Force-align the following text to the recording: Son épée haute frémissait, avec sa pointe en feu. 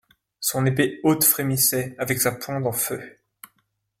Son 0.39 0.65
épée 0.65 0.99
haute 1.03 1.23
frémissait, 1.23 1.93
avec 1.99 2.19
sa 2.19 2.31
pointe 2.31 2.65
en 2.65 2.71
feu. 2.71 3.03